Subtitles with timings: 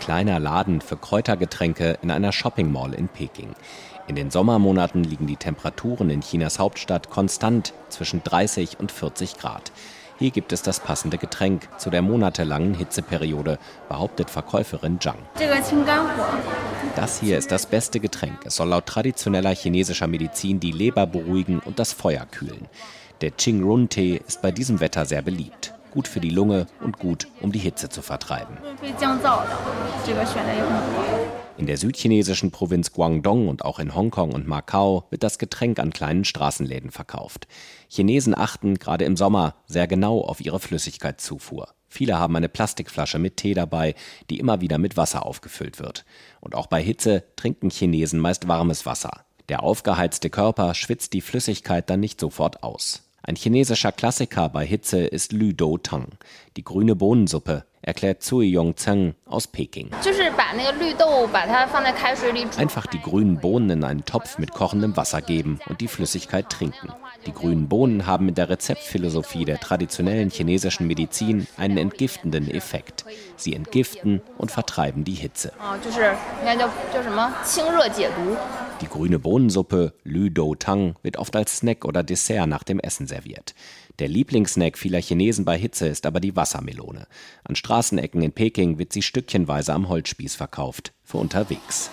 [0.00, 3.50] kleiner Laden für Kräutergetränke in einer Shopping Mall in Peking.
[4.08, 9.70] In den Sommermonaten liegen die Temperaturen in Chinas Hauptstadt konstant zwischen 30 und 40 Grad.
[10.18, 13.58] Hier gibt es das passende Getränk zu der monatelangen Hitzeperiode,
[13.88, 15.18] behauptet Verkäuferin Zhang.
[16.96, 18.40] Das hier ist das beste Getränk.
[18.44, 22.66] Es soll laut traditioneller chinesischer Medizin die Leber beruhigen und das Feuer kühlen.
[23.20, 27.52] Der Qingrun-Tee ist bei diesem Wetter sehr beliebt gut für die Lunge und gut, um
[27.52, 28.56] die Hitze zu vertreiben.
[31.56, 35.92] In der südchinesischen Provinz Guangdong und auch in Hongkong und Macau wird das Getränk an
[35.92, 37.48] kleinen Straßenläden verkauft.
[37.88, 41.68] Chinesen achten gerade im Sommer sehr genau auf ihre Flüssigkeitszufuhr.
[41.86, 43.94] Viele haben eine Plastikflasche mit Tee dabei,
[44.30, 46.04] die immer wieder mit Wasser aufgefüllt wird.
[46.40, 49.24] Und auch bei Hitze trinken Chinesen meist warmes Wasser.
[49.50, 53.09] Der aufgeheizte Körper schwitzt die Flüssigkeit dann nicht sofort aus.
[53.30, 56.08] Ein chinesischer Klassiker bei Hitze ist Lü Do Tang,
[56.56, 59.92] die grüne Bohnensuppe, erklärt Zui Yong Zheng aus Peking.
[62.58, 66.92] Einfach die grünen Bohnen in einen Topf mit kochendem Wasser geben und die Flüssigkeit trinken.
[67.24, 73.04] Die grünen Bohnen haben in der Rezeptphilosophie der traditionellen chinesischen Medizin einen entgiftenden Effekt.
[73.36, 75.52] Sie entgiften und vertreiben die Hitze.
[78.80, 83.06] Die grüne Bohnensuppe Lü Do Tang wird oft als Snack oder Dessert nach dem Essen
[83.06, 83.54] serviert.
[83.98, 87.06] Der Lieblingssnack vieler Chinesen bei Hitze ist aber die Wassermelone.
[87.44, 91.90] An Straßenecken in Peking wird sie stückchenweise am Holzspieß verkauft, für unterwegs.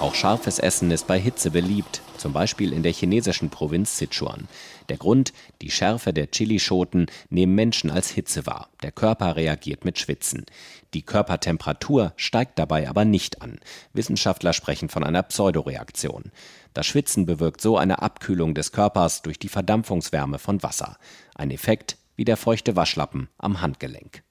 [0.00, 4.46] Auch scharfes Essen ist bei Hitze beliebt, zum Beispiel in der chinesischen Provinz Sichuan.
[4.88, 5.32] Der Grund,
[5.62, 8.68] die Schärfe der Chilischoten nehmen Menschen als Hitze wahr.
[8.82, 10.46] Der Körper reagiert mit Schwitzen.
[10.94, 13.58] Die Körpertemperatur steigt dabei aber nicht an.
[13.92, 16.30] Wissenschaftler sprechen von einer Pseudoreaktion.
[16.74, 20.98] Das Schwitzen bewirkt so eine Abkühlung des Körpers durch die Verdampfungswärme von Wasser.
[21.34, 24.22] Ein Effekt wie der feuchte Waschlappen am Handgelenk.